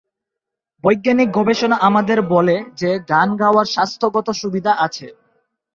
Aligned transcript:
বৈজ্ঞানিক 0.83 1.29
গবেষণা 1.31 1.77
আমাদের 1.79 2.19
বলে 2.33 2.55
যে 2.75 2.91
গান 3.09 3.29
গাওয়ার 3.35 3.65
স্বাস্থ্যগত 3.65 4.27
সুবিধা 4.41 4.71
আছে। 4.85 5.07